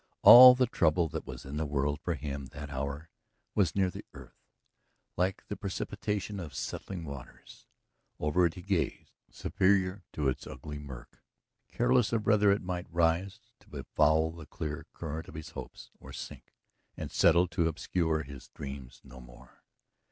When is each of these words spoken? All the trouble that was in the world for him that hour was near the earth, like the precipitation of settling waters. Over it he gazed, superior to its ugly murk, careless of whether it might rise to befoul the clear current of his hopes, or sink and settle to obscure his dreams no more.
All 0.23 0.55
the 0.55 0.65
trouble 0.65 1.09
that 1.09 1.27
was 1.27 1.45
in 1.45 1.57
the 1.57 1.65
world 1.67 1.99
for 2.01 2.15
him 2.15 2.47
that 2.47 2.71
hour 2.71 3.11
was 3.53 3.75
near 3.75 3.91
the 3.91 4.03
earth, 4.15 4.47
like 5.15 5.45
the 5.45 5.55
precipitation 5.55 6.39
of 6.39 6.55
settling 6.55 7.05
waters. 7.05 7.67
Over 8.19 8.47
it 8.47 8.55
he 8.55 8.63
gazed, 8.63 9.11
superior 9.29 10.03
to 10.13 10.27
its 10.27 10.47
ugly 10.47 10.79
murk, 10.79 11.21
careless 11.71 12.11
of 12.11 12.25
whether 12.25 12.49
it 12.51 12.63
might 12.63 12.87
rise 12.91 13.41
to 13.59 13.69
befoul 13.69 14.31
the 14.31 14.47
clear 14.47 14.87
current 14.91 15.27
of 15.27 15.35
his 15.35 15.49
hopes, 15.51 15.91
or 15.99 16.11
sink 16.11 16.55
and 16.97 17.11
settle 17.11 17.47
to 17.49 17.67
obscure 17.67 18.23
his 18.23 18.47
dreams 18.55 19.01
no 19.03 19.19
more. 19.21 19.61